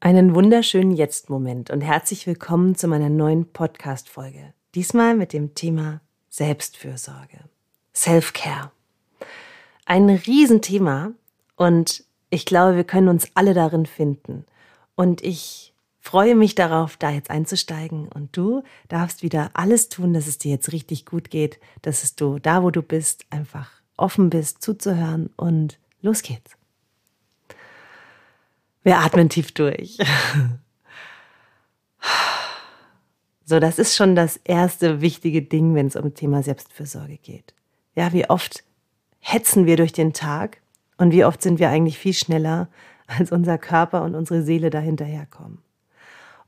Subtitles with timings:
[0.00, 4.54] Einen wunderschönen Jetzt-Moment und herzlich willkommen zu meiner neuen Podcast-Folge.
[4.76, 7.40] Diesmal mit dem Thema Selbstfürsorge.
[7.92, 8.70] Self-Care.
[9.86, 11.10] Ein Riesenthema
[11.56, 14.44] und ich glaube, wir können uns alle darin finden.
[14.94, 18.06] Und ich freue mich darauf, da jetzt einzusteigen.
[18.06, 22.14] Und du darfst wieder alles tun, dass es dir jetzt richtig gut geht, dass es
[22.14, 26.57] du da, wo du bist, einfach offen bist, zuzuhören und los geht's.
[28.82, 29.98] Wir atmen tief durch.
[33.44, 37.54] So, das ist schon das erste wichtige Ding, wenn es um das Thema Selbstfürsorge geht.
[37.94, 38.62] Ja, wie oft
[39.20, 40.60] hetzen wir durch den Tag
[40.98, 42.68] und wie oft sind wir eigentlich viel schneller,
[43.06, 45.62] als unser Körper und unsere Seele dahinterherkommen.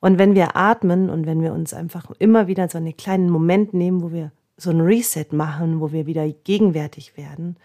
[0.00, 3.72] Und wenn wir atmen und wenn wir uns einfach immer wieder so einen kleinen Moment
[3.72, 7.56] nehmen, wo wir so ein Reset machen, wo wir wieder gegenwärtig werden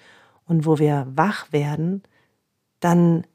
[0.45, 2.03] und wo wir wach werden,
[2.79, 3.25] dann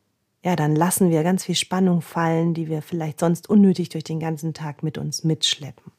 [0.43, 4.21] ja, dann lassen wir ganz viel Spannung fallen, die wir vielleicht sonst unnötig durch den
[4.21, 5.93] ganzen Tag mit uns mitschleppen.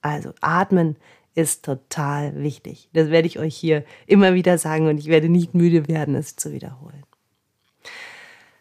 [0.00, 0.96] Also atmen
[1.34, 2.88] ist total wichtig.
[2.92, 6.34] Das werde ich euch hier immer wieder sagen und ich werde nicht müde werden, es
[6.34, 7.04] zu wiederholen.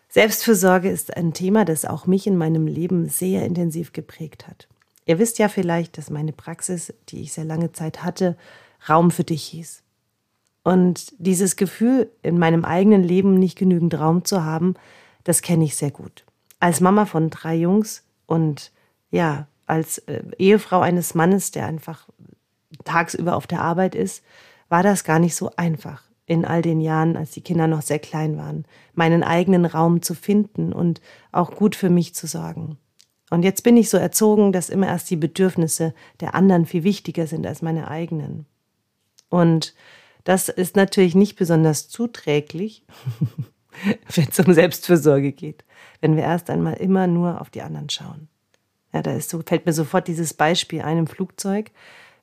[0.09, 4.67] Selbstfürsorge ist ein Thema, das auch mich in meinem Leben sehr intensiv geprägt hat.
[5.05, 8.37] Ihr wisst ja vielleicht, dass meine Praxis, die ich sehr lange Zeit hatte,
[8.87, 9.81] Raum für dich hieß.
[10.63, 14.75] Und dieses Gefühl, in meinem eigenen Leben nicht genügend Raum zu haben,
[15.28, 16.23] das kenne ich sehr gut.
[16.59, 18.72] Als Mama von drei Jungs und
[19.11, 22.08] ja, als äh, Ehefrau eines Mannes, der einfach
[22.86, 24.23] tagsüber auf der Arbeit ist,
[24.70, 28.00] war das gar nicht so einfach, in all den Jahren, als die Kinder noch sehr
[28.00, 31.02] klein waren, meinen eigenen Raum zu finden und
[31.33, 32.78] auch gut für mich zu sorgen.
[33.30, 37.28] Und jetzt bin ich so erzogen, dass immer erst die Bedürfnisse der anderen viel wichtiger
[37.28, 38.45] sind als meine eigenen.
[39.28, 39.75] Und
[40.23, 42.86] das ist natürlich nicht besonders zuträglich,
[44.16, 45.64] wenn es um Selbstfürsorge geht.
[46.02, 48.28] Wenn wir erst einmal immer nur auf die anderen schauen.
[48.94, 51.72] Ja, da ist so, fällt mir sofort dieses Beispiel ein im Flugzeug.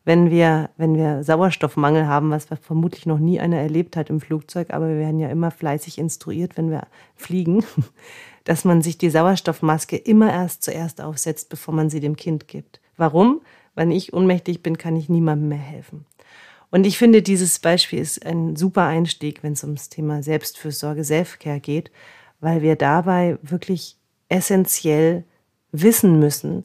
[0.04, 4.72] Wenn wir, wenn wir Sauerstoffmangel haben, was vermutlich noch nie einer erlebt hat im Flugzeug,
[4.72, 7.64] aber wir werden ja immer fleißig instruiert, wenn wir fliegen,
[8.44, 12.80] dass man sich die Sauerstoffmaske immer erst zuerst aufsetzt, bevor man sie dem Kind gibt.
[12.96, 13.40] Warum?
[13.74, 16.04] Wenn ich ohnmächtig bin, kann ich niemandem mehr helfen.
[16.74, 21.60] Und ich finde, dieses Beispiel ist ein super Einstieg, wenn es ums Thema Selbstfürsorge, Selfcare
[21.60, 21.92] geht,
[22.40, 23.96] weil wir dabei wirklich
[24.28, 25.22] essentiell
[25.70, 26.64] wissen müssen,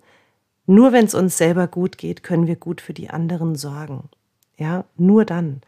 [0.66, 4.09] nur wenn es uns selber gut geht, können wir gut für die anderen sorgen.
[4.58, 5.62] Ja, nur dann.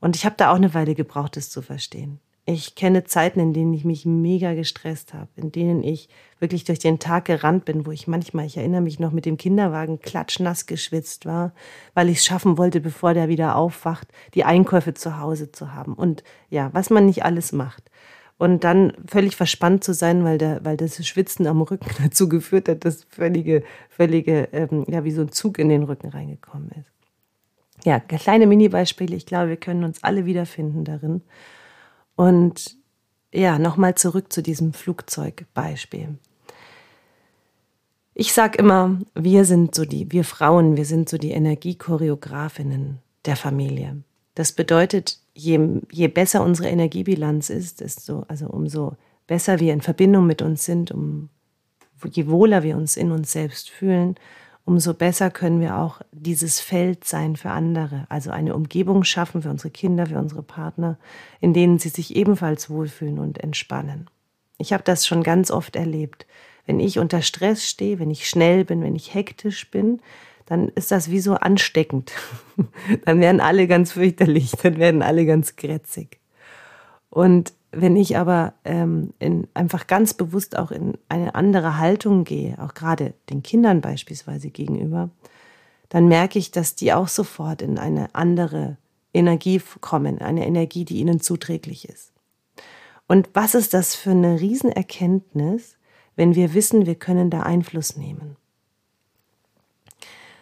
[0.00, 2.20] Und ich habe da auch eine Weile gebraucht, es zu verstehen.
[2.50, 6.08] Ich kenne Zeiten, in denen ich mich mega gestresst habe, in denen ich
[6.40, 9.36] wirklich durch den Tag gerannt bin, wo ich manchmal, ich erinnere mich noch, mit dem
[9.36, 11.52] Kinderwagen klatschnass geschwitzt war,
[11.92, 15.92] weil ich es schaffen wollte, bevor der wieder aufwacht, die Einkäufe zu Hause zu haben.
[15.92, 17.90] Und ja, was man nicht alles macht.
[18.38, 22.70] Und dann völlig verspannt zu sein, weil, der, weil das Schwitzen am Rücken dazu geführt
[22.70, 26.90] hat, dass völlige, völlige, ähm, ja, wie so ein Zug in den Rücken reingekommen ist.
[27.84, 29.14] Ja, kleine Mini-Beispiele.
[29.14, 31.20] Ich glaube, wir können uns alle wiederfinden darin.
[32.18, 32.76] Und
[33.32, 36.18] ja, nochmal zurück zu diesem Flugzeugbeispiel.
[38.12, 43.36] Ich sag immer, wir sind so die, wir Frauen, wir sind so die Energiechoreografinnen der
[43.36, 44.02] Familie.
[44.34, 48.96] Das bedeutet, je, je besser unsere Energiebilanz ist, desto, also umso
[49.28, 51.28] besser wir in Verbindung mit uns sind, um,
[52.10, 54.16] je wohler wir uns in uns selbst fühlen,
[54.68, 59.48] umso besser können wir auch dieses Feld sein für andere, also eine Umgebung schaffen für
[59.48, 60.98] unsere Kinder, für unsere Partner,
[61.40, 64.10] in denen sie sich ebenfalls wohlfühlen und entspannen.
[64.58, 66.26] Ich habe das schon ganz oft erlebt.
[66.66, 70.02] Wenn ich unter Stress stehe, wenn ich schnell bin, wenn ich hektisch bin,
[70.44, 72.12] dann ist das wie so ansteckend.
[73.06, 76.20] dann werden alle ganz fürchterlich, dann werden alle ganz grätzig.
[77.08, 82.58] Und wenn ich aber ähm, in, einfach ganz bewusst auch in eine andere Haltung gehe,
[82.58, 85.10] auch gerade den Kindern beispielsweise gegenüber,
[85.88, 88.76] dann merke ich, dass die auch sofort in eine andere
[89.12, 92.12] Energie kommen, eine Energie, die ihnen zuträglich ist.
[93.06, 95.76] Und was ist das für eine Riesenerkenntnis,
[96.14, 98.36] wenn wir wissen, wir können da Einfluss nehmen?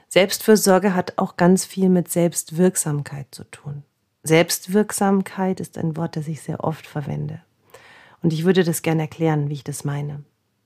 [0.09, 3.83] Selbstfürsorge hat auch ganz viel mit Selbstwirksamkeit zu tun.
[4.27, 7.41] Selbstwirksamkeit ist ein Wort, das ich sehr oft verwende.
[8.23, 10.25] Und ich würde das gerne erklären, wie ich das meine.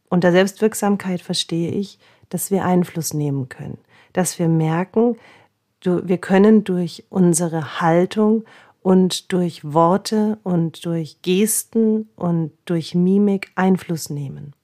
[0.09, 1.99] Unter Selbstwirksamkeit verstehe ich,
[2.29, 3.79] dass wir Einfluss nehmen können,
[4.13, 5.17] dass wir merken,
[5.83, 8.45] wir können durch unsere Haltung
[8.83, 14.55] und durch Worte und durch Gesten und durch Mimik Einfluss nehmen.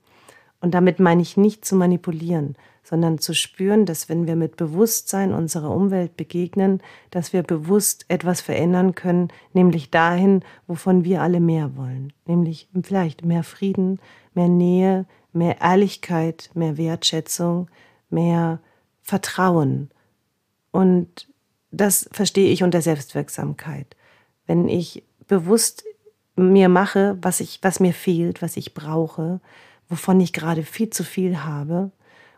[0.61, 5.33] Und damit meine ich nicht zu manipulieren, sondern zu spüren, dass wenn wir mit Bewusstsein
[5.33, 6.81] unserer Umwelt begegnen,
[7.11, 13.25] dass wir bewusst etwas verändern können, nämlich dahin, wovon wir alle mehr wollen, nämlich vielleicht
[13.25, 13.99] mehr Frieden,
[14.35, 17.69] mehr Nähe, mehr Ehrlichkeit, mehr Wertschätzung,
[18.09, 18.61] mehr
[19.03, 19.91] Vertrauen.
[20.71, 21.29] Und
[21.73, 23.97] das verstehe ich unter Selbstwirksamkeit.
[24.47, 25.85] Wenn ich bewusst
[26.37, 29.41] mir mache, was ich, was mir fehlt, was ich brauche,
[29.89, 31.91] wovon ich gerade viel zu viel habe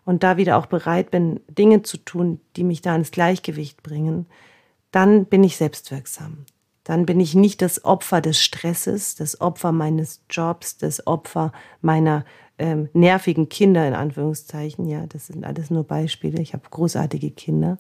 [0.05, 4.27] und da wieder auch bereit bin, Dinge zu tun, die mich da ins Gleichgewicht bringen,
[4.91, 6.47] dann bin ich selbstwirksam.
[6.85, 11.53] Dann bin ich nicht das Opfer des Stresses, das Opfer meines Jobs, das Opfer
[11.83, 12.25] meiner
[12.59, 14.87] ähm, nervigen Kinder in Anführungszeichen.
[14.87, 16.41] Ja, das sind alles nur Beispiele.
[16.41, 17.79] Ich habe großartige Kinder.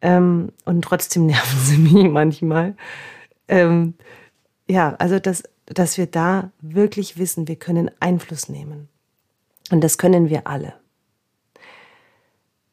[0.00, 2.76] Ähm, und trotzdem nerven sie mich manchmal.
[3.48, 3.94] Ähm,
[4.68, 5.42] ja, also das,
[5.74, 8.88] dass wir da wirklich wissen, wir können Einfluss nehmen.
[9.70, 10.74] Und das können wir alle.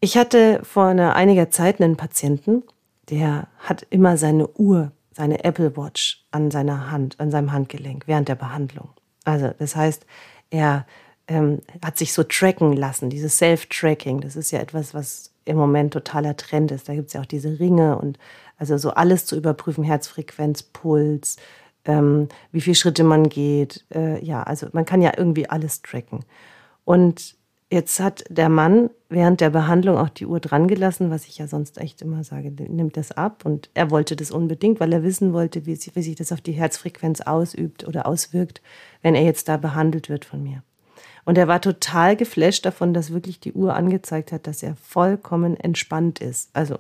[0.02, 2.64] Ich hatte vor einer, einiger Zeit einen Patienten,
[3.10, 8.30] der hat immer seine Uhr, seine Apple Watch an seiner Hand, an seinem Handgelenk während
[8.30, 8.90] der Behandlung.
[9.26, 10.06] Also das heißt,
[10.50, 10.86] er
[11.28, 14.22] ähm, hat sich so tracken lassen, dieses Self-Tracking.
[14.22, 16.88] Das ist ja etwas, was im Moment totaler Trend ist.
[16.88, 18.18] Da gibt es ja auch diese Ringe und
[18.58, 21.38] also so alles zu überprüfen, Herzfrequenz, Puls,
[21.90, 23.84] ähm, wie viele Schritte man geht.
[23.94, 26.20] Äh, ja, also man kann ja irgendwie alles tracken.
[26.86, 27.36] Und
[27.72, 31.48] jetzt hat der Mann während der Behandlung auch die Uhr dran gelassen, was ich ja
[31.48, 33.44] sonst echt immer sage, nimmt das ab.
[33.44, 36.52] Und er wollte das unbedingt, weil er wissen wollte, wie, wie sich das auf die
[36.52, 38.62] Herzfrequenz ausübt oder auswirkt,
[39.02, 40.62] wenn er jetzt da behandelt wird von mir.
[41.26, 45.58] Und er war total geflasht davon, dass wirklich die Uhr angezeigt hat, dass er vollkommen
[45.58, 46.50] entspannt ist.
[46.54, 46.80] Also,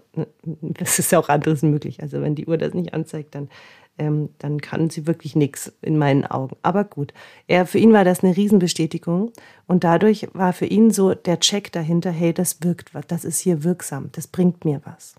[0.62, 2.02] das ist ja auch anderes möglich.
[2.02, 3.50] Also, wenn die Uhr das nicht anzeigt, dann
[4.00, 6.56] ähm, dann kann sie wirklich nichts in meinen Augen.
[6.64, 7.14] Aber gut,
[7.48, 9.32] er, für ihn war das eine Riesenbestätigung
[9.68, 13.40] und dadurch war für ihn so der Check dahinter, hey, das wirkt was, das ist
[13.40, 15.16] hier wirksam, das bringt mir was.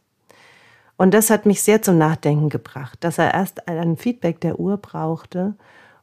[0.97, 4.77] Und das hat mich sehr zum Nachdenken gebracht, dass er erst ein Feedback der Uhr
[4.77, 5.55] brauchte,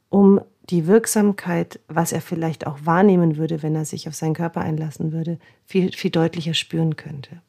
[0.08, 0.40] um
[0.70, 5.12] die Wirksamkeit, was er vielleicht auch wahrnehmen würde, wenn er sich auf seinen Körper einlassen
[5.12, 7.40] würde, viel, viel deutlicher spüren könnte.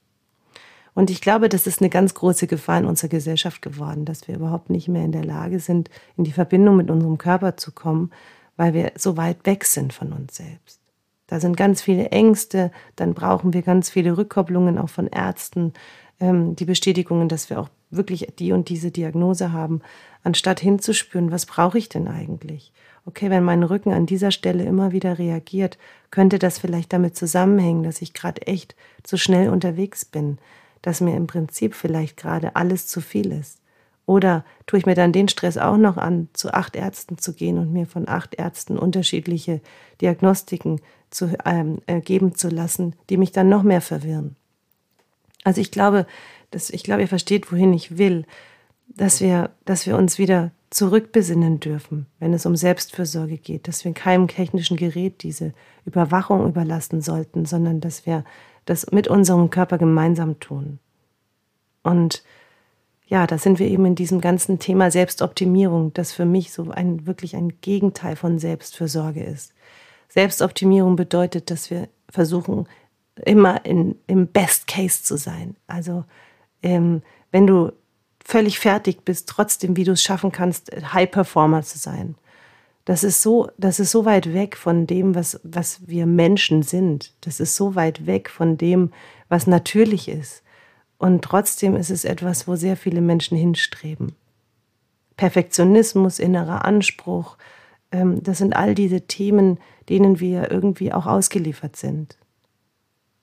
[1.00, 4.36] Und ich glaube, das ist eine ganz große Gefahr in unserer Gesellschaft geworden, dass wir
[4.36, 8.12] überhaupt nicht mehr in der Lage sind, in die Verbindung mit unserem Körper zu kommen,
[8.58, 10.82] weil wir so weit weg sind von uns selbst.
[11.28, 15.72] Da sind ganz viele Ängste, dann brauchen wir ganz viele Rückkopplungen auch von Ärzten,
[16.20, 19.80] ähm, die Bestätigungen, dass wir auch wirklich die und diese Diagnose haben,
[20.24, 22.74] anstatt hinzuspüren, was brauche ich denn eigentlich?
[23.06, 25.78] Okay, wenn mein Rücken an dieser Stelle immer wieder reagiert,
[26.12, 30.40] könnte das vielleicht damit zusammenhängen, dass ich gerade echt zu schnell unterwegs bin,
[30.82, 33.60] dass mir im Prinzip vielleicht gerade alles zu viel ist?
[34.06, 37.60] Oder tue ich mir dann den Stress auch noch an, zu acht Ärzten zu gehen
[37.60, 39.62] und mir von acht Ärzten unterschiedliche
[40.02, 40.82] Diagnostiken
[41.12, 44.36] zu, ähm, äh, geben zu lassen, die mich dann noch mehr verwirren?
[45.44, 46.08] Also ich glaube,
[46.52, 48.26] dass, ich glaube, ihr versteht, wohin ich will,
[48.88, 53.94] dass wir, dass wir uns wieder zurückbesinnen dürfen, wenn es um Selbstfürsorge geht, dass wir
[53.94, 55.54] keinem technischen Gerät diese
[55.86, 58.24] Überwachung überlassen sollten, sondern dass wir
[58.70, 60.80] das mit unserem Körper gemeinsam tun.
[61.82, 62.24] Und
[63.08, 67.08] ja, da sind wir eben in diesem ganzen Thema Selbstoptimierung, das für mich so ein
[67.08, 69.54] wirklich ein Gegenteil von Selbstfürsorge ist.
[70.08, 72.68] Selbstoptimierung bedeutet, dass wir versuchen,
[73.26, 75.56] immer in, im Best Case zu sein.
[75.66, 76.06] Also
[76.62, 77.02] ähm,
[77.32, 77.72] wenn du
[78.24, 82.16] völlig fertig bist, trotzdem, wie du es schaffen kannst, High Performer zu sein.
[82.90, 87.14] Das ist so, das ist so weit weg von dem, was, was wir Menschen sind.
[87.22, 88.90] Das ist so weit weg von dem,
[89.28, 90.42] was natürlich ist.
[90.98, 94.16] Und trotzdem ist es etwas, wo sehr viele Menschen hinstreben.
[95.18, 97.38] Perfektionismus, innerer Anspruch,
[97.92, 102.18] ähm, das sind all diese Themen, denen wir irgendwie auch ausgeliefert sind.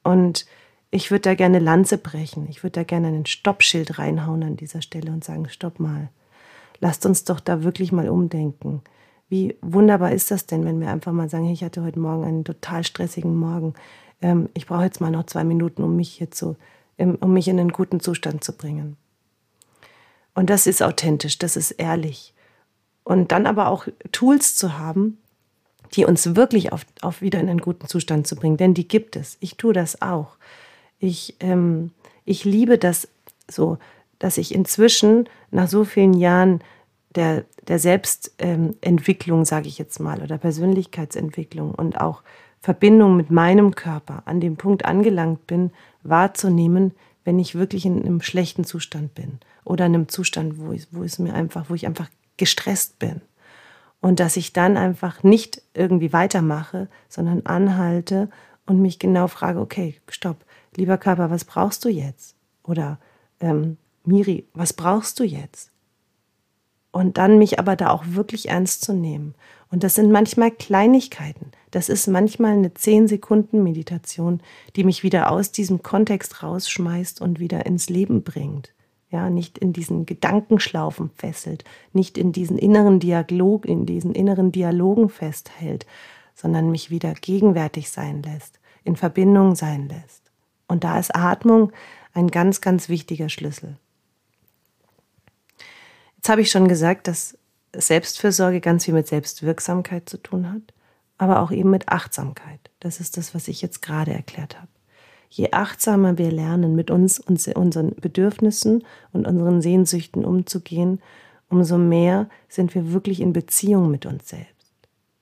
[0.05, 0.47] Und
[0.93, 2.47] ich würde da gerne Lanze brechen.
[2.49, 6.09] Ich würde da gerne einen Stoppschild reinhauen an dieser Stelle und sagen, stopp mal.
[6.79, 8.83] Lasst uns doch da wirklich mal umdenken.
[9.29, 12.45] Wie wunderbar ist das denn, wenn wir einfach mal sagen, ich hatte heute Morgen einen
[12.45, 13.75] total stressigen Morgen.
[14.23, 16.57] Ähm, ich brauche jetzt mal noch zwei Minuten, um mich hier zu,
[16.99, 18.97] um mich in einen guten Zustand zu bringen.
[20.35, 22.35] Und das ist authentisch, das ist ehrlich.
[23.05, 25.19] Und dann aber auch Tools zu haben,
[25.93, 29.17] die uns wirklich auf, auf wieder in einen guten Zustand zu bringen, denn die gibt
[29.17, 29.37] es.
[29.41, 30.37] Ich tue das auch.
[30.99, 31.91] Ich, ähm,
[32.25, 33.09] ich liebe das
[33.49, 33.79] so,
[34.19, 36.61] dass ich inzwischen nach so vielen Jahren
[37.17, 42.23] der, der Selbstentwicklung, sage ich jetzt mal, oder Persönlichkeitsentwicklung und auch
[42.61, 45.71] Verbindung mit meinem Körper an dem Punkt angelangt bin,
[46.03, 46.93] wahrzunehmen,
[47.25, 51.03] wenn ich wirklich in einem schlechten Zustand bin oder in einem Zustand, wo, ich, wo
[51.03, 53.21] es mir einfach, wo ich einfach gestresst bin.
[54.01, 58.29] Und dass ich dann einfach nicht irgendwie weitermache, sondern anhalte
[58.67, 60.45] und mich genau frage, okay, stopp,
[60.77, 62.37] lieber Körper, was brauchst du jetzt?
[62.63, 62.99] Oder
[63.41, 65.73] ähm, Miri, was brauchst du jetzt?
[66.97, 69.35] Und dann mich aber da auch wirklich ernst zu nehmen.
[69.71, 71.51] Und das sind manchmal Kleinigkeiten.
[71.71, 74.41] Das ist manchmal eine 10 Sekunden Meditation,
[74.77, 78.73] die mich wieder aus diesem Kontext rausschmeißt und wieder ins Leben bringt.
[79.11, 85.11] Ja, nicht in diesen Gedankenschlaufen fesselt, nicht in diesen inneren Dialog, in diesen inneren Dialogen
[85.11, 85.85] festhält,
[86.35, 90.33] sondern mich wieder gegenwärtig sein lässt, in Verbindung sein lässt.
[90.67, 91.73] Und da ist Atmung
[92.15, 93.77] ein ganz, ganz wichtiger Schlüssel.
[96.17, 97.37] Jetzt habe ich schon gesagt, dass
[97.75, 100.63] Selbstfürsorge ganz viel mit Selbstwirksamkeit zu tun hat,
[101.19, 102.71] aber auch eben mit Achtsamkeit.
[102.81, 104.69] Das ist das, was ich jetzt gerade erklärt habe.
[105.29, 111.01] Je achtsamer wir lernen, mit uns und unseren Bedürfnissen und unseren Sehnsüchten umzugehen,
[111.49, 114.55] umso mehr sind wir wirklich in Beziehung mit uns selbst.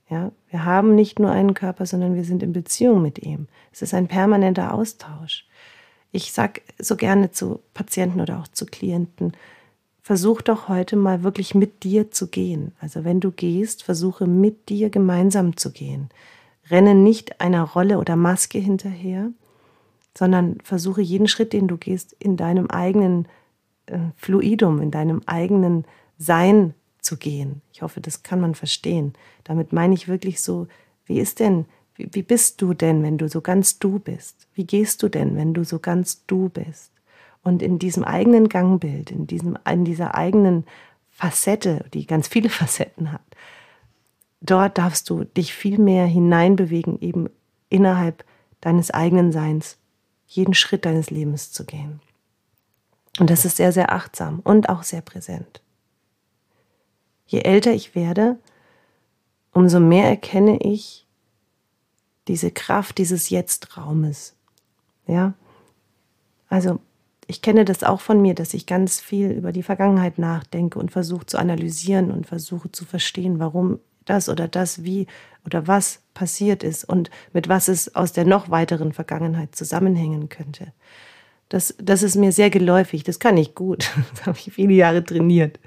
[0.08, 3.48] Ja, wir haben nicht nur einen Körper, sondern wir sind in Beziehung mit ihm.
[3.72, 5.48] Es ist ein permanenter Austausch.
[6.12, 9.32] Ich sage so gerne zu Patienten oder auch zu Klienten,
[10.04, 12.72] versuch doch heute mal wirklich mit dir zu gehen.
[12.78, 16.10] Also wenn du gehst, versuche mit dir gemeinsam zu gehen.
[16.68, 19.30] Renne nicht einer Rolle oder Maske hinterher,
[20.16, 23.26] sondern versuche jeden Schritt, den du gehst, in deinem eigenen
[23.86, 25.86] äh, Fluidum, in deinem eigenen
[26.18, 27.62] Sein zu gehen.
[27.72, 29.14] Ich hoffe, das kann man verstehen.
[29.42, 30.68] Damit meine ich wirklich so,
[31.06, 34.48] wie ist denn, wie, wie bist du denn, wenn du so ganz du bist?
[34.54, 36.93] Wie gehst du denn, wenn du so ganz du bist?
[37.44, 40.64] Und in diesem eigenen Gangbild, in, diesem, in dieser eigenen
[41.10, 43.22] Facette, die ganz viele Facetten hat,
[44.40, 47.28] dort darfst du dich viel mehr hineinbewegen, eben
[47.68, 48.24] innerhalb
[48.60, 49.76] deines eigenen Seins,
[50.26, 52.00] jeden Schritt deines Lebens zu gehen.
[53.20, 55.60] Und das ist sehr, sehr achtsam und auch sehr präsent.
[57.26, 58.38] Je älter ich werde,
[59.52, 61.06] umso mehr erkenne ich
[62.26, 64.34] diese Kraft dieses Jetzt-Raumes.
[65.06, 65.34] Ja,
[66.48, 66.80] also
[67.26, 70.90] ich kenne das auch von mir, dass ich ganz viel über die Vergangenheit nachdenke und
[70.90, 75.06] versuche zu analysieren und versuche zu verstehen, warum das oder das wie
[75.46, 80.72] oder was passiert ist und mit was es aus der noch weiteren Vergangenheit zusammenhängen könnte.
[81.48, 85.04] Das, das ist mir sehr geläufig, das kann ich gut, das habe ich viele Jahre
[85.04, 85.58] trainiert.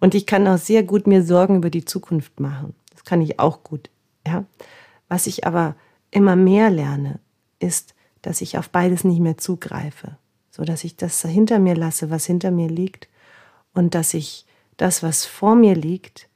[0.00, 3.38] Und ich kann auch sehr gut mir Sorgen über die Zukunft machen, das kann ich
[3.38, 3.90] auch gut.
[4.26, 4.44] Ja?
[5.08, 5.76] Was ich aber
[6.10, 7.20] immer mehr lerne,
[7.58, 10.16] ist, dass ich auf beides nicht mehr zugreife
[10.60, 13.08] so dass ich das hinter mir lasse, was hinter mir liegt
[13.72, 14.44] und dass ich
[14.76, 16.28] das, was vor mir liegt,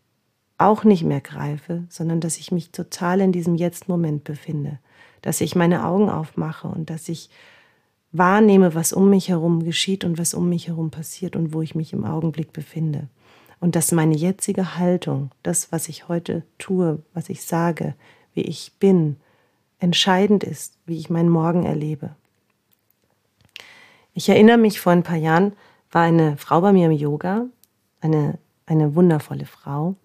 [0.56, 4.78] auch nicht mehr greife, sondern dass ich mich total in diesem Jetzt-Moment befinde,
[5.20, 7.28] dass ich meine Augen aufmache und dass ich
[8.12, 11.74] wahrnehme, was um mich herum geschieht und was um mich herum passiert und wo ich
[11.74, 13.08] mich im Augenblick befinde.
[13.60, 17.94] Und dass meine jetzige Haltung, das, was ich heute tue, was ich sage,
[18.32, 19.16] wie ich bin,
[19.80, 22.16] entscheidend ist, wie ich meinen Morgen erlebe.
[24.14, 25.52] Ich erinnere mich, vor ein paar Jahren
[25.90, 27.46] war eine Frau bei mir im Yoga,
[28.00, 29.96] eine, eine wundervolle Frau,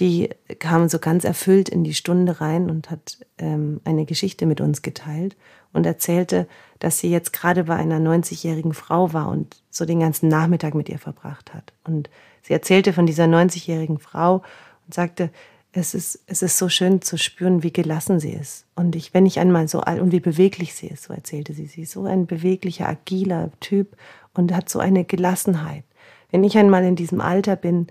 [0.00, 4.60] die kam so ganz erfüllt in die Stunde rein und hat ähm, eine Geschichte mit
[4.60, 5.36] uns geteilt
[5.72, 10.28] und erzählte, dass sie jetzt gerade bei einer 90-jährigen Frau war und so den ganzen
[10.28, 11.74] Nachmittag mit ihr verbracht hat.
[11.84, 12.08] Und
[12.42, 14.42] sie erzählte von dieser 90-jährigen Frau
[14.86, 15.30] und sagte,
[15.72, 18.66] es ist, es ist so schön zu spüren, wie gelassen sie ist.
[18.74, 21.66] Und ich, wenn ich einmal so alt und wie beweglich sie ist, so erzählte sie,
[21.66, 23.96] sie ist so ein beweglicher, agiler Typ
[24.34, 25.84] und hat so eine Gelassenheit.
[26.30, 27.86] Wenn ich einmal in diesem Alter bin,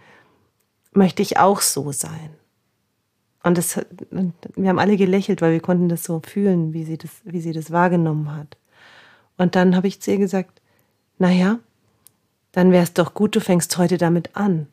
[0.92, 2.32] möchte ich auch so sein.
[3.44, 3.80] Und das,
[4.12, 7.54] wir haben alle gelächelt, weil wir konnten das so fühlen, wie sie das, wie sie
[7.54, 8.58] das wahrgenommen hat.
[9.38, 10.62] Und dann habe ich zu ihr gesagt,
[11.18, 11.60] naja,
[12.52, 14.68] dann wäre es doch gut, du fängst heute damit an.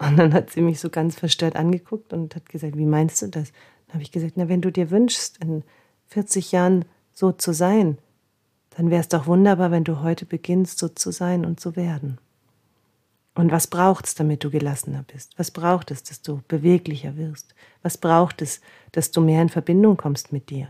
[0.00, 3.28] Und dann hat sie mich so ganz verstört angeguckt und hat gesagt, wie meinst du
[3.28, 3.52] das?
[3.86, 5.62] Dann habe ich gesagt, na, wenn du dir wünschst, in
[6.08, 7.98] 40 Jahren so zu sein,
[8.70, 12.18] dann wäre es doch wunderbar, wenn du heute beginnst, so zu sein und zu werden.
[13.34, 15.38] Und was braucht es, damit du gelassener bist?
[15.38, 17.54] Was braucht es, dass du beweglicher wirst?
[17.82, 20.68] Was braucht es, dass du mehr in Verbindung kommst mit dir?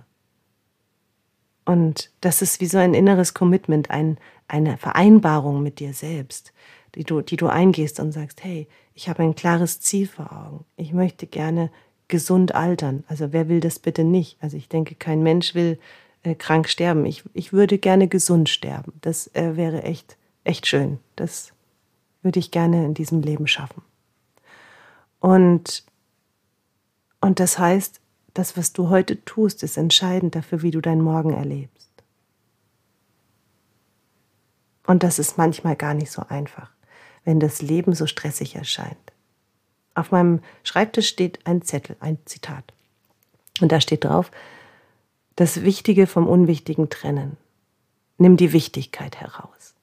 [1.65, 4.19] Und das ist wie so ein inneres Commitment, ein,
[4.49, 6.53] eine Vereinbarung mit dir selbst,
[6.95, 10.65] die du, die du eingehst und sagst, hey, ich habe ein klares Ziel vor Augen.
[10.77, 11.71] Ich möchte gerne
[12.09, 13.05] gesund altern.
[13.09, 14.37] Also wer will das bitte nicht?
[14.41, 15.79] Also ich denke, kein Mensch will
[16.23, 17.07] äh, krank sterben.
[17.07, 18.93] Ich, ich würde gerne gesund sterben.
[19.01, 20.99] Das äh, wäre echt, echt schön.
[21.17, 21.53] Das
[22.23, 23.83] würde ich gerne in diesem Leben schaffen.
[25.21, 25.85] Und,
[27.21, 28.01] und das heißt,
[28.35, 31.91] das, was du heute tust, ist entscheidend dafür, wie du deinen Morgen erlebst.
[34.87, 36.71] Und das ist manchmal gar nicht so einfach
[37.25, 38.97] wenn das Leben so stressig erscheint.
[39.95, 42.73] Auf meinem Schreibtisch steht ein Zettel, ein Zitat.
[43.61, 44.31] Und da steht drauf,
[45.37, 47.37] das Wichtige vom Unwichtigen trennen.
[48.19, 49.75] Nimm die Wichtigkeit heraus.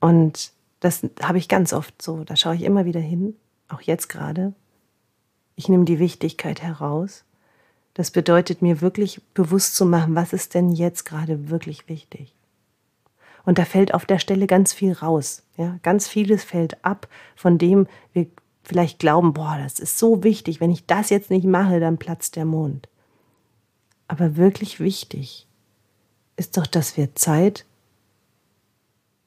[0.00, 2.24] Und das habe ich ganz oft so.
[2.24, 3.36] Da schaue ich immer wieder hin,
[3.68, 4.54] auch jetzt gerade.
[5.56, 7.24] Ich nehme die Wichtigkeit heraus.
[7.94, 12.34] Das bedeutet mir wirklich bewusst zu machen, was ist denn jetzt gerade wirklich wichtig.
[13.44, 15.42] Und da fällt auf der Stelle ganz viel raus.
[15.56, 15.78] Ja?
[15.82, 18.26] Ganz vieles fällt ab, von dem wir
[18.62, 22.36] vielleicht glauben, boah, das ist so wichtig, wenn ich das jetzt nicht mache, dann platzt
[22.36, 22.88] der Mond.
[24.08, 25.46] Aber wirklich wichtig
[26.36, 27.64] ist doch, dass wir Zeit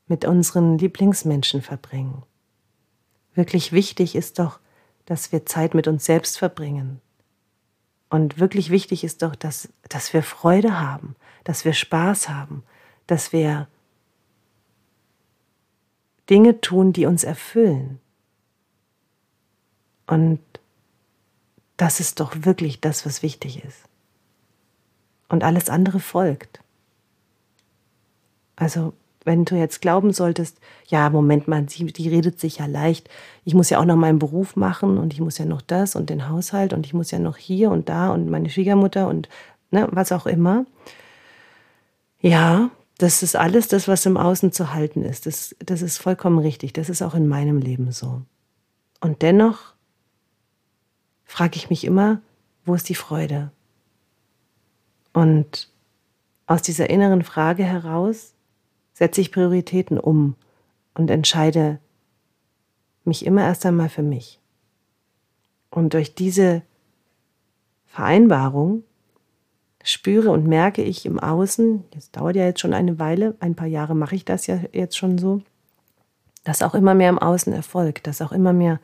[0.07, 2.23] mit unseren Lieblingsmenschen verbringen.
[3.33, 4.59] Wirklich wichtig ist doch,
[5.05, 7.01] dass wir Zeit mit uns selbst verbringen.
[8.09, 12.63] Und wirklich wichtig ist doch, dass, dass wir Freude haben, dass wir Spaß haben,
[13.07, 13.67] dass wir
[16.29, 17.99] Dinge tun, die uns erfüllen.
[20.07, 20.39] Und
[21.77, 23.83] das ist doch wirklich das, was wichtig ist.
[25.29, 26.61] Und alles andere folgt.
[28.55, 28.93] Also
[29.25, 33.09] wenn du jetzt glauben solltest, ja, Moment mal, die, die redet sich ja leicht.
[33.45, 36.09] Ich muss ja auch noch meinen Beruf machen und ich muss ja noch das und
[36.09, 39.29] den Haushalt und ich muss ja noch hier und da und meine Schwiegermutter und
[39.71, 40.65] ne, was auch immer.
[42.19, 45.25] Ja, das ist alles das, was im Außen zu halten ist.
[45.25, 46.73] Das, das ist vollkommen richtig.
[46.73, 48.21] Das ist auch in meinem Leben so.
[49.01, 49.73] Und dennoch
[51.25, 52.21] frage ich mich immer,
[52.65, 53.51] wo ist die Freude?
[55.11, 55.69] Und
[56.45, 58.33] aus dieser inneren Frage heraus
[58.93, 60.35] setze ich Prioritäten um
[60.93, 61.79] und entscheide
[63.03, 64.39] mich immer erst einmal für mich.
[65.69, 66.61] Und durch diese
[67.87, 68.83] Vereinbarung
[69.83, 73.67] spüre und merke ich im Außen, das dauert ja jetzt schon eine Weile, ein paar
[73.67, 75.41] Jahre mache ich das ja jetzt schon so,
[76.43, 78.79] dass auch immer mehr im Außen erfolgt, dass auch immer mehr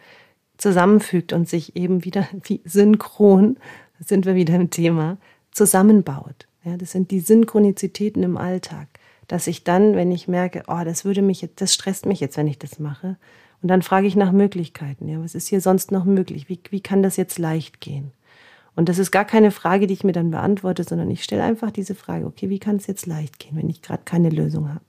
[0.57, 3.57] zusammenfügt und sich eben wieder wie synchron,
[3.99, 5.17] sind wir wieder im Thema,
[5.51, 6.47] zusammenbaut.
[6.63, 8.87] Ja, das sind die Synchronizitäten im Alltag
[9.29, 12.35] dass ich dann, wenn ich merke, oh, das würde mich jetzt, das stresst mich jetzt,
[12.35, 13.15] wenn ich das mache,
[13.61, 15.07] und dann frage ich nach Möglichkeiten.
[15.07, 16.47] Ja, was ist hier sonst noch möglich?
[16.47, 18.11] Wie, wie kann das jetzt leicht gehen?
[18.79, 21.69] Und das ist gar keine Frage, die ich mir dann beantworte, sondern ich stelle einfach
[21.69, 24.79] diese Frage, okay, wie kann es jetzt leicht gehen, wenn ich gerade keine Lösung habe?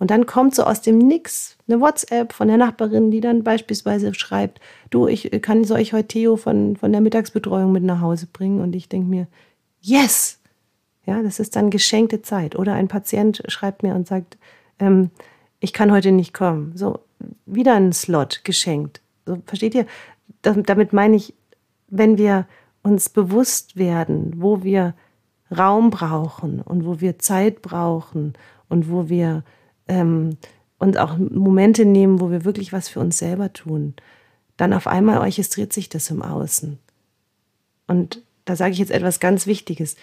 [0.00, 4.12] Und dann kommt so aus dem Nix eine WhatsApp von der Nachbarin, die dann beispielsweise
[4.12, 8.26] schreibt, du, ich kann soll ich heute Theo von, von der Mittagsbetreuung mit nach Hause
[8.26, 8.60] bringen?
[8.60, 9.28] Und ich denke mir,
[9.80, 10.40] yes,
[11.06, 12.56] ja, das ist dann geschenkte Zeit.
[12.56, 14.36] Oder ein Patient schreibt mir und sagt,
[14.80, 15.10] ähm,
[15.60, 16.72] ich kann heute nicht kommen.
[16.74, 16.98] So,
[17.46, 19.00] wieder ein Slot geschenkt.
[19.26, 19.86] So, versteht ihr?
[20.42, 21.34] damit meine ich,
[21.86, 22.48] wenn wir
[22.82, 24.94] uns bewusst werden, wo wir
[25.56, 28.34] Raum brauchen und wo wir Zeit brauchen
[28.68, 29.44] und wo wir
[29.86, 30.36] ähm,
[30.78, 33.94] uns auch Momente nehmen, wo wir wirklich was für uns selber tun,
[34.56, 36.78] dann auf einmal orchestriert sich das im Außen.
[37.86, 39.96] Und da sage ich jetzt etwas ganz Wichtiges.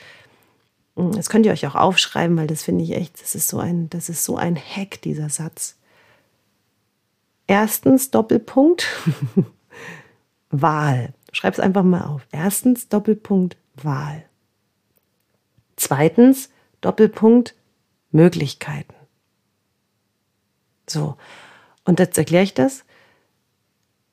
[0.95, 3.89] Das könnt ihr euch auch aufschreiben, weil das finde ich echt, das ist so ein,
[3.89, 5.77] das ist so ein Hack, dieser Satz.
[7.47, 8.85] Erstens, Doppelpunkt,
[10.49, 11.13] Wahl.
[11.31, 12.27] Schreib es einfach mal auf.
[12.31, 14.25] Erstens, Doppelpunkt, Wahl.
[15.75, 16.49] Zweitens,
[16.81, 17.55] Doppelpunkt,
[18.11, 18.95] Möglichkeiten.
[20.87, 21.17] So,
[21.85, 22.83] und jetzt erkläre ich das.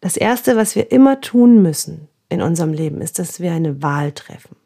[0.01, 4.13] Das Erste, was wir immer tun müssen in unserem Leben, ist, dass wir eine Wahl
[4.13, 4.57] treffen.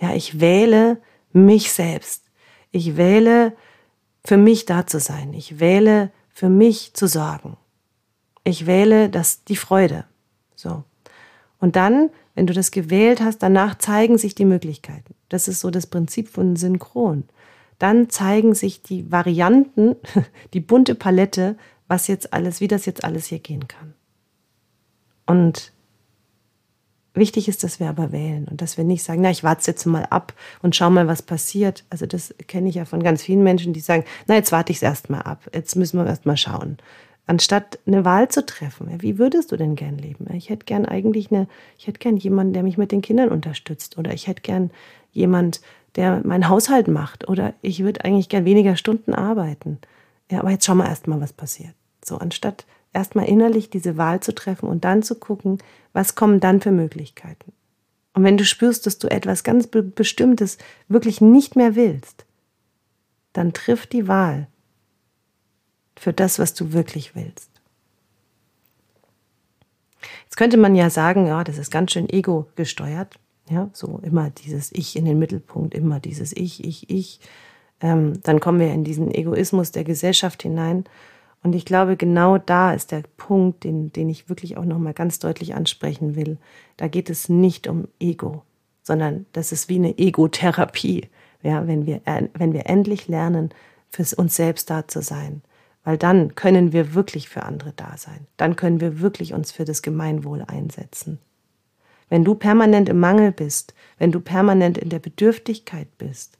[0.00, 1.00] Ja, ich wähle
[1.32, 2.24] mich selbst.
[2.70, 3.56] Ich wähle,
[4.24, 5.32] für mich da zu sein.
[5.34, 7.56] Ich wähle, für mich zu sorgen.
[8.44, 10.04] Ich wähle das, die Freude.
[10.54, 10.84] So.
[11.60, 15.14] Und dann, wenn du das gewählt hast, danach zeigen sich die Möglichkeiten.
[15.28, 17.24] Das ist so das Prinzip von Synchron.
[17.78, 19.96] Dann zeigen sich die Varianten,
[20.54, 21.56] die bunte Palette,
[21.88, 23.94] was jetzt alles, wie das jetzt alles hier gehen kann.
[25.26, 25.72] Und
[27.18, 29.86] Wichtig ist, dass wir aber wählen und dass wir nicht sagen, na, ich warte jetzt
[29.86, 31.84] mal ab und schau mal, was passiert.
[31.90, 34.78] Also das kenne ich ja von ganz vielen Menschen, die sagen, na, jetzt warte ich
[34.78, 35.48] es erst mal ab.
[35.52, 36.78] Jetzt müssen wir erst mal schauen.
[37.28, 40.26] Anstatt eine Wahl zu treffen, wie würdest du denn gern leben?
[40.32, 43.98] Ich hätte gern eigentlich eine, ich hätte gern jemanden, der mich mit den Kindern unterstützt
[43.98, 44.70] oder ich hätte gern
[45.12, 45.60] jemand,
[45.94, 49.76] der meinen Haushalt macht oder ich würde eigentlich gern weniger Stunden arbeiten.
[50.30, 51.74] Ja, aber jetzt schauen wir erst mal, was passiert.
[52.02, 52.64] So, anstatt
[52.94, 55.58] erstmal innerlich diese Wahl zu treffen und dann zu gucken,
[55.92, 57.52] was kommen dann für Möglichkeiten.
[58.14, 60.56] Und wenn du spürst, dass du etwas ganz Bestimmtes
[60.88, 62.24] wirklich nicht mehr willst,
[63.34, 64.46] dann triff die Wahl
[65.98, 67.50] für das, was du wirklich willst.
[70.24, 73.18] Jetzt könnte man ja sagen, ja, das ist ganz schön ego gesteuert.
[73.50, 77.20] Ja, so immer dieses Ich in den Mittelpunkt, immer dieses Ich, Ich, Ich.
[77.80, 80.84] Ähm, dann kommen wir in diesen Egoismus der Gesellschaft hinein
[81.42, 85.18] Und ich glaube, genau da ist der Punkt, den, den ich wirklich auch nochmal ganz
[85.18, 86.38] deutlich ansprechen will.
[86.76, 88.42] Da geht es nicht um Ego,
[88.82, 91.08] sondern das ist wie eine Ego-Therapie.
[91.42, 92.00] Ja, wenn wir,
[92.34, 93.50] wenn wir endlich lernen,
[93.90, 95.42] für uns selbst da zu sein.
[95.88, 98.26] Weil dann können wir wirklich für andere da sein.
[98.36, 101.18] Dann können wir wirklich uns für das Gemeinwohl einsetzen.
[102.10, 106.36] Wenn du permanent im Mangel bist, wenn du permanent in der Bedürftigkeit bist,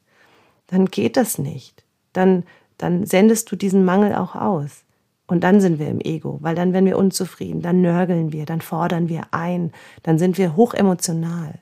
[0.66, 1.82] dann geht das nicht.
[2.12, 2.44] Dann,
[2.76, 4.84] dann sendest du diesen Mangel auch aus.
[5.26, 8.60] Und dann sind wir im Ego, weil dann werden wir unzufrieden, dann nörgeln wir, dann
[8.60, 11.58] fordern wir ein, dann sind wir hochemotional.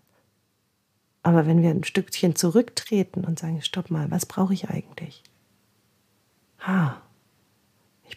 [1.22, 5.22] Aber wenn wir ein Stückchen zurücktreten und sagen, stopp mal, was brauche ich eigentlich?
[6.66, 7.00] Ha,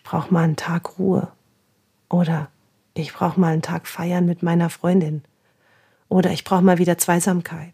[0.09, 1.31] brauche mal einen Tag Ruhe.
[2.09, 2.49] Oder
[2.93, 5.23] ich brauche mal einen Tag feiern mit meiner Freundin.
[6.07, 7.73] Oder ich brauche mal wieder Zweisamkeit.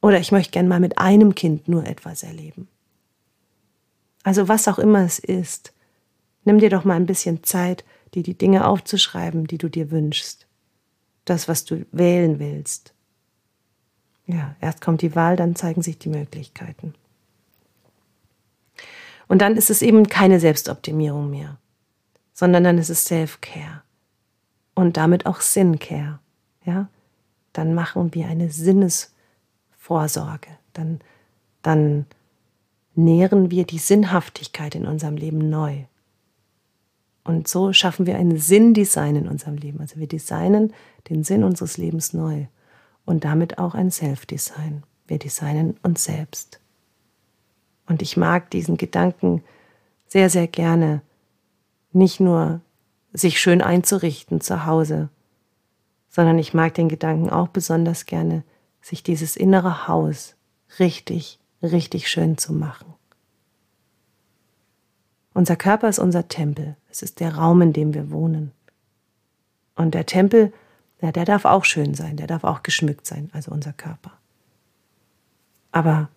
[0.00, 2.68] Oder ich möchte gern mal mit einem Kind nur etwas erleben.
[4.22, 5.72] Also was auch immer es ist,
[6.48, 10.46] Nimm dir doch mal ein bisschen Zeit, dir die Dinge aufzuschreiben, die du dir wünschst.
[11.26, 12.94] Das, was du wählen willst.
[14.24, 16.94] Ja, erst kommt die Wahl, dann zeigen sich die Möglichkeiten.
[19.28, 21.58] Und dann ist es eben keine Selbstoptimierung mehr,
[22.32, 23.82] sondern dann ist es Self-Care
[24.74, 26.18] und damit auch Sin-Care.
[26.64, 26.88] Ja,
[27.52, 30.48] dann machen wir eine Sinnesvorsorge.
[30.72, 31.00] Dann,
[31.62, 32.06] dann
[32.94, 35.84] nähren wir die Sinnhaftigkeit in unserem Leben neu.
[37.24, 39.80] Und so schaffen wir ein Sinndesign in unserem Leben.
[39.80, 40.72] Also wir designen
[41.10, 42.46] den Sinn unseres Lebens neu
[43.04, 44.82] und damit auch ein Self-Design.
[45.06, 46.60] Wir designen uns selbst.
[47.88, 49.42] Und ich mag diesen Gedanken
[50.06, 51.02] sehr, sehr gerne,
[51.92, 52.60] nicht nur
[53.12, 55.08] sich schön einzurichten zu Hause,
[56.10, 58.44] sondern ich mag den Gedanken auch besonders gerne,
[58.80, 60.36] sich dieses innere Haus
[60.78, 62.94] richtig, richtig schön zu machen.
[65.34, 66.76] Unser Körper ist unser Tempel.
[66.90, 68.52] Es ist der Raum, in dem wir wohnen.
[69.76, 70.52] Und der Tempel,
[71.00, 74.12] ja, der darf auch schön sein, der darf auch geschmückt sein, also unser Körper.
[75.70, 76.08] Aber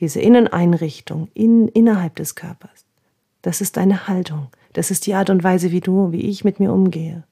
[0.00, 2.84] diese Inneneinrichtung in, innerhalb des Körpers,
[3.42, 4.48] das ist deine Haltung.
[4.72, 7.22] Das ist die Art und Weise, wie du, wie ich mit mir umgehe.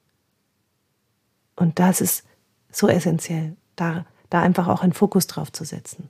[1.57, 2.25] Und das ist
[2.70, 6.09] so essentiell, da, da einfach auch einen Fokus drauf zu setzen.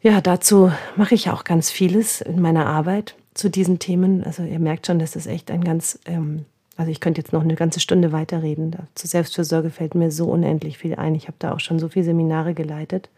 [0.00, 4.24] Ja, dazu mache ich auch ganz vieles in meiner Arbeit zu diesen Themen.
[4.24, 6.44] Also ihr merkt schon, das ist echt ein ganz, ähm,
[6.76, 8.76] also ich könnte jetzt noch eine ganze Stunde weiterreden.
[8.96, 11.14] Zu Selbstfürsorge fällt mir so unendlich viel ein.
[11.14, 13.08] Ich habe da auch schon so viele Seminare geleitet.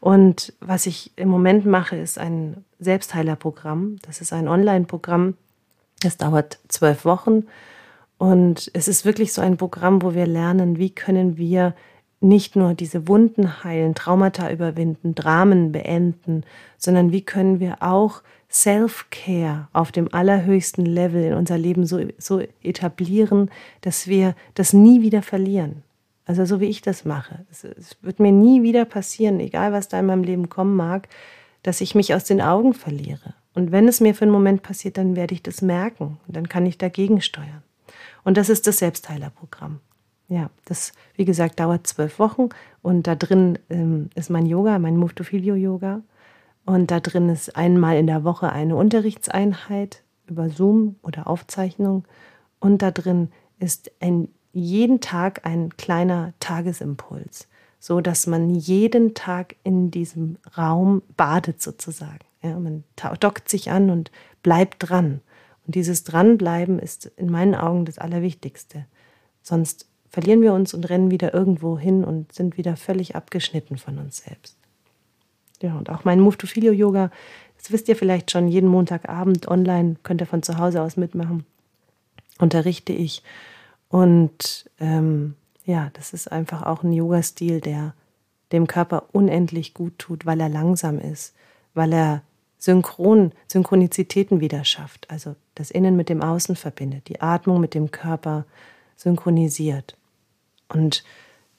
[0.00, 3.96] Und was ich im Moment mache, ist ein Selbstheilerprogramm.
[4.02, 5.34] Das ist ein Online-Programm.
[6.02, 7.44] Es dauert zwölf Wochen.
[8.16, 11.74] Und es ist wirklich so ein Programm, wo wir lernen, wie können wir
[12.20, 16.44] nicht nur diese Wunden heilen, Traumata überwinden, Dramen beenden,
[16.76, 22.42] sondern wie können wir auch Self-Care auf dem allerhöchsten Level in unser Leben so, so
[22.62, 25.82] etablieren, dass wir das nie wieder verlieren.
[26.26, 27.44] Also so wie ich das mache.
[27.50, 31.08] Es, es wird mir nie wieder passieren, egal was da in meinem Leben kommen mag,
[31.62, 33.34] dass ich mich aus den Augen verliere.
[33.54, 36.66] Und wenn es mir für einen Moment passiert, dann werde ich das merken dann kann
[36.66, 37.62] ich dagegen steuern.
[38.22, 39.80] Und das ist das Selbstheilerprogramm.
[40.28, 42.50] Ja, das, wie gesagt, dauert zwölf Wochen
[42.82, 46.02] und da drin ähm, ist mein Yoga, mein Move to Filio Yoga.
[46.64, 52.04] Und da drin ist einmal in der Woche eine Unterrichtseinheit über Zoom oder Aufzeichnung.
[52.60, 59.56] Und da drin ist ein, jeden Tag ein kleiner Tagesimpuls, so dass man jeden Tag
[59.64, 62.18] in diesem Raum badet sozusagen.
[62.42, 62.84] Ja, man
[63.20, 64.10] dockt sich an und
[64.42, 65.20] bleibt dran.
[65.66, 68.86] Und dieses Dranbleiben ist in meinen Augen das Allerwichtigste.
[69.42, 73.98] Sonst verlieren wir uns und rennen wieder irgendwo hin und sind wieder völlig abgeschnitten von
[73.98, 74.56] uns selbst.
[75.62, 77.10] Ja, und auch mein Move to Filio Yoga,
[77.58, 81.44] das wisst ihr vielleicht schon, jeden Montagabend online, könnt ihr von zu Hause aus mitmachen,
[82.38, 83.22] unterrichte ich.
[83.90, 85.34] Und ähm,
[85.66, 87.94] ja, das ist einfach auch ein Yoga-Stil, der
[88.52, 91.34] dem Körper unendlich gut tut, weil er langsam ist,
[91.74, 92.22] weil er
[92.58, 97.90] synchron, Synchronizitäten wieder schafft, also das Innen mit dem Außen verbindet, die Atmung mit dem
[97.90, 98.44] Körper
[98.96, 99.96] synchronisiert.
[100.68, 101.04] Und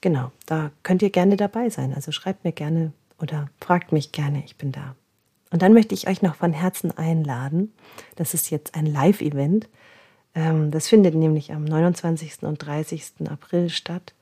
[0.00, 1.92] genau, da könnt ihr gerne dabei sein.
[1.94, 4.94] Also schreibt mir gerne oder fragt mich gerne, ich bin da.
[5.50, 7.72] Und dann möchte ich euch noch von Herzen einladen.
[8.16, 9.68] Das ist jetzt ein Live-Event.
[10.34, 12.42] Ähm, das findet nämlich am 29.
[12.42, 13.28] und 30.
[13.28, 14.14] April statt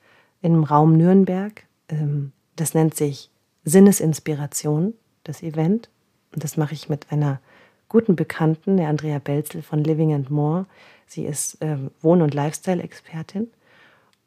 [0.42, 1.64] im Raum Nürnberg.
[1.88, 3.30] Ähm, das nennt sich
[3.64, 4.94] Sinnesinspiration,
[5.24, 5.88] das Event.
[6.32, 7.40] Und das mache ich mit einer
[7.88, 10.66] guten Bekannten, der Andrea Belzel von Living and More.
[11.06, 13.48] Sie ist ähm, Wohn- und Lifestyle-Expertin.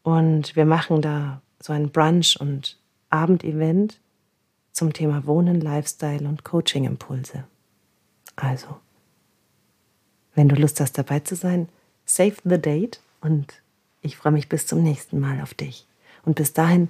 [0.04, 2.78] Und wir machen da so ein Brunch- und
[3.10, 4.00] Abendevent
[4.74, 7.46] zum Thema Wohnen, Lifestyle und Coaching-Impulse.
[8.36, 8.68] Also,
[10.36, 11.70] Wenn du Lust hast, dabei zu sein,
[12.06, 13.62] save the date und
[14.02, 15.88] ich freue mich bis zum nächsten Mal auf dich.
[16.26, 16.90] Und bis dahin,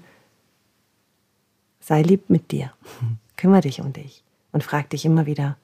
[1.80, 2.74] sei lieb mit dir.
[3.38, 5.58] Kümmere dich um dich und frag dich immer wieder,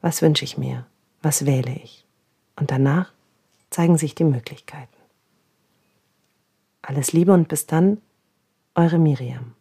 [0.00, 0.86] was wünsche ich mir?
[1.20, 2.04] Was wähle ich?
[2.56, 3.12] Und danach
[3.70, 4.96] zeigen sich die Möglichkeiten.
[6.82, 7.98] Alles Liebe und bis dann,
[8.74, 9.54] eure Miriam.